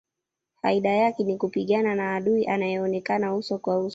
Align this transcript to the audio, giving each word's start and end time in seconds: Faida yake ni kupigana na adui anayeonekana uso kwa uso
Faida 0.61 0.89
yake 0.89 1.23
ni 1.23 1.37
kupigana 1.37 1.95
na 1.95 2.15
adui 2.15 2.47
anayeonekana 2.47 3.35
uso 3.35 3.57
kwa 3.59 3.79
uso 3.79 3.89